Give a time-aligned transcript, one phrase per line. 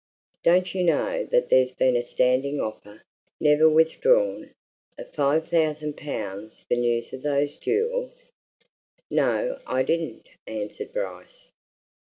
[0.43, 3.03] Don't you know that there's been a standing offer
[3.39, 4.49] never withdrawn!
[4.97, 8.31] of five thousand pounds for news of those jewels?"
[9.11, 11.51] "No, I didn't," answered Bryce.